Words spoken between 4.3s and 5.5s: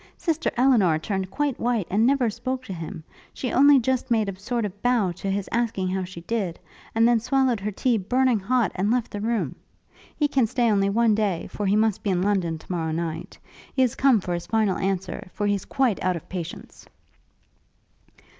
sort of bow to his